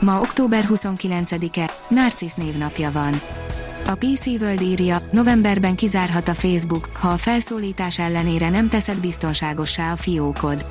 [0.00, 3.20] Ma október 29-e, Narcisz névnapja van.
[3.86, 9.92] A PC World írja, novemberben kizárhat a Facebook, ha a felszólítás ellenére nem teszed biztonságossá
[9.92, 10.66] a fiókod.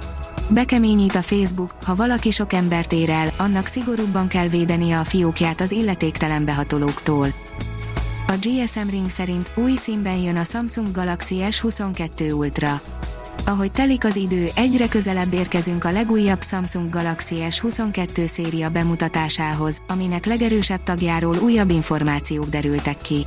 [0.49, 5.62] Bekeményít a Facebook, ha valaki sok embert ér el, annak szigorúbban kell védenie a fiókját
[5.62, 7.27] az illetéktelen behatolóktól.
[8.27, 12.82] A GSM Ring szerint új színben jön a Samsung Galaxy S22 Ultra.
[13.48, 20.26] Ahogy telik az idő, egyre közelebb érkezünk a legújabb Samsung Galaxy S22 széria bemutatásához, aminek
[20.26, 23.26] legerősebb tagjáról újabb információk derültek ki.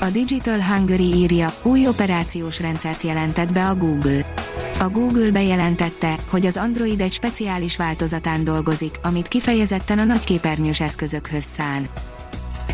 [0.00, 4.34] A Digital Hungary írja, új operációs rendszert jelentett be a Google.
[4.78, 11.44] A Google bejelentette, hogy az Android egy speciális változatán dolgozik, amit kifejezetten a nagyképernyős eszközökhöz
[11.44, 11.88] szán.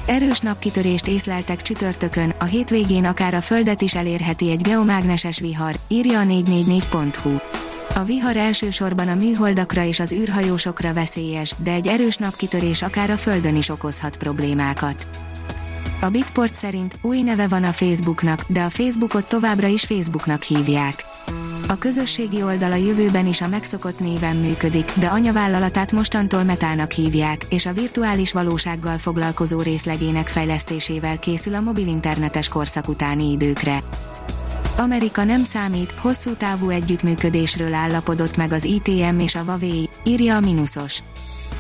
[0.07, 6.21] Erős napkitörést észleltek csütörtökön, a hétvégén akár a Földet is elérheti egy geomágneses vihar, írja
[6.21, 7.37] a 444.hu.
[7.95, 13.17] A vihar elsősorban a műholdakra és az űrhajósokra veszélyes, de egy erős napkitörés akár a
[13.17, 15.09] Földön is okozhat problémákat.
[16.01, 21.12] A Bitport szerint új neve van a Facebooknak, de a Facebookot továbbra is Facebooknak hívják.
[21.73, 27.67] A közösségi oldala jövőben is a megszokott néven működik, de anyavállalatát mostantól Metának hívják, és
[27.67, 33.79] a virtuális valósággal foglalkozó részlegének fejlesztésével készül a mobil internetes korszak utáni időkre.
[34.77, 40.41] Amerika nem számít, hosszú távú együttműködésről állapodott meg az ITM és a Huawei, írja a
[40.41, 41.03] Minusos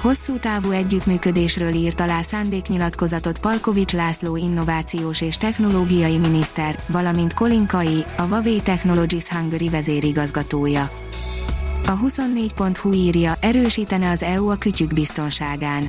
[0.02, 8.04] hosszú távú együttműködésről írt alá szándéknyilatkozatot Palkovics László innovációs és technológiai miniszter, valamint Colin Kai,
[8.16, 10.90] a Huawei Technologies Hungary vezérigazgatója.
[11.86, 15.88] A 24.hu írja, erősítene az EU a kütyük biztonságán.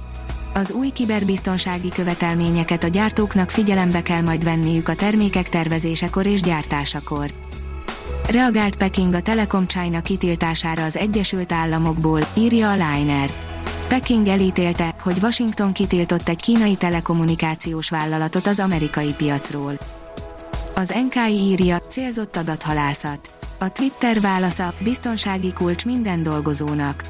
[0.54, 7.32] Az új kiberbiztonsági követelményeket a gyártóknak figyelembe kell majd venniük a termékek tervezésekor és gyártásakor.
[8.28, 13.53] Reagált Peking a Telekom China kitiltására az Egyesült Államokból, írja a Liner.
[13.94, 19.80] Peking elítélte, hogy Washington kitiltott egy kínai telekommunikációs vállalatot az amerikai piacról.
[20.76, 23.32] Az NKI írja, célzott adathalászat.
[23.60, 27.04] A Twitter válasza, biztonsági kulcs minden dolgozónak.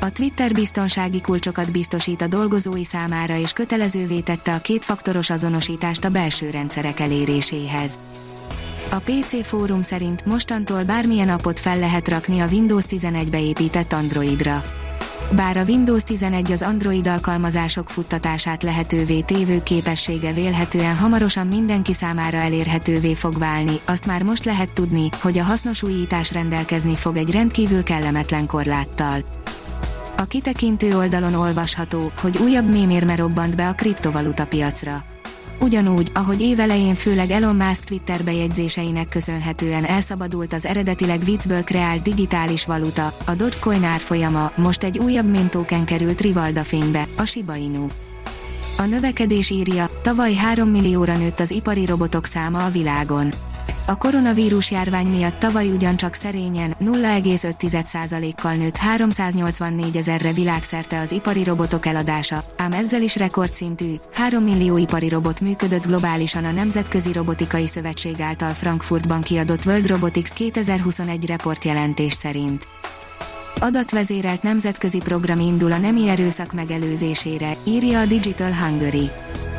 [0.00, 6.10] A Twitter biztonsági kulcsokat biztosít a dolgozói számára és kötelezővé tette a kétfaktoros azonosítást a
[6.10, 7.98] belső rendszerek eléréséhez.
[8.90, 14.62] A PC fórum szerint mostantól bármilyen appot fel lehet rakni a Windows 11-be épített Androidra.
[15.30, 22.36] Bár a Windows 11 az Android alkalmazások futtatását lehetővé tévő képessége vélhetően hamarosan mindenki számára
[22.36, 27.30] elérhetővé fog válni, azt már most lehet tudni, hogy a hasznos újítás rendelkezni fog egy
[27.30, 29.20] rendkívül kellemetlen korláttal.
[30.16, 35.04] A kitekintő oldalon olvasható, hogy újabb mémérme robbant be a kriptovaluta piacra
[35.60, 42.64] ugyanúgy, ahogy évelején főleg Elon Musk Twitter bejegyzéseinek köszönhetően elszabadult az eredetileg viccből kreált digitális
[42.64, 47.86] valuta, a Dogecoin árfolyama most egy újabb mintóken került Rivalda fénybe, a Shiba Inu.
[48.78, 53.32] A növekedés írja, tavaly 3 millióra nőtt az ipari robotok száma a világon.
[53.88, 61.86] A koronavírus járvány miatt tavaly ugyancsak szerényen 0,5%-kal nőtt 384 ezerre világszerte az ipari robotok
[61.86, 68.20] eladása, ám ezzel is rekordszintű, 3 millió ipari robot működött globálisan a Nemzetközi Robotikai Szövetség
[68.20, 72.68] által Frankfurtban kiadott World Robotics 2021 report jelentés szerint.
[73.60, 79.10] Adatvezérelt nemzetközi program indul a nemi erőszak megelőzésére, írja a Digital Hungary.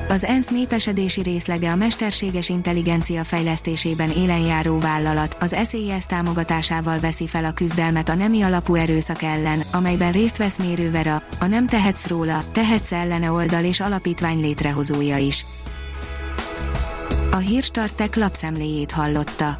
[0.09, 7.45] Az ENSZ népesedési részlege a mesterséges intelligencia fejlesztésében élenjáró vállalat, az SES támogatásával veszi fel
[7.45, 12.07] a küzdelmet a nemi alapú erőszak ellen, amelyben részt vesz Mérő Vera, a Nem tehetsz
[12.07, 15.45] róla, tehetsz ellene oldal és alapítvány létrehozója is.
[17.31, 19.60] A Hírstartek lapszemléjét hallotta.